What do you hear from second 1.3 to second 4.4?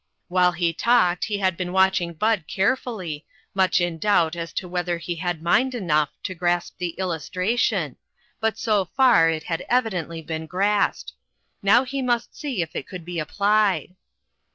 had been watching Bud carefully, much in doubt